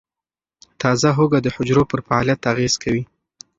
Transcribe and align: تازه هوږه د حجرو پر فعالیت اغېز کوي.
تازه 0.81 1.09
هوږه 1.17 1.39
د 1.41 1.47
حجرو 1.55 1.83
پر 1.91 1.99
فعالیت 2.07 2.41
اغېز 2.51 2.73
کوي. 2.83 3.03